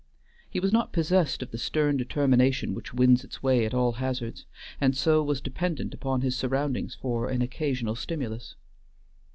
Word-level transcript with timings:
He 0.49 0.59
was 0.59 0.73
not 0.73 0.91
possessed 0.93 1.43
of 1.43 1.51
the 1.51 1.59
stern 1.59 1.95
determination 1.95 2.73
which 2.73 2.91
wins 2.91 3.23
its 3.23 3.43
way 3.43 3.67
at 3.67 3.73
all 3.75 3.91
hazards, 3.91 4.47
and 4.81 4.97
so 4.97 5.21
was 5.21 5.39
dependent 5.41 5.93
upon 5.93 6.21
his 6.21 6.35
surroundings 6.35 6.95
for 6.99 7.29
an 7.29 7.43
occasional 7.43 7.93
stimulus. 7.93 8.55